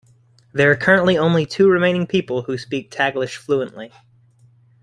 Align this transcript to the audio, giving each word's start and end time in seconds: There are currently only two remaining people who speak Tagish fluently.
There 0.51 0.71
are 0.71 0.75
currently 0.75 1.15
only 1.15 1.45
two 1.45 1.69
remaining 1.69 2.07
people 2.07 2.41
who 2.41 2.57
speak 2.57 2.89
Tagish 2.89 3.35
fluently. 3.35 3.91